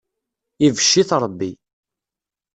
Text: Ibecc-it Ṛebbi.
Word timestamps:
Ibecc-it 0.65 1.11
Ṛebbi. 1.21 1.51